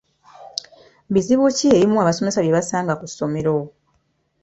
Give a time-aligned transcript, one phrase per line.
[1.13, 3.55] Bizibu ki ebimu abasomesa bye basanga ku ssomero?